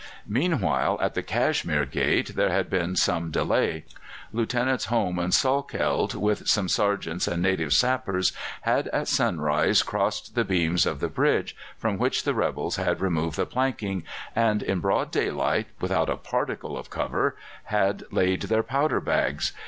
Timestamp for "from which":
11.77-12.23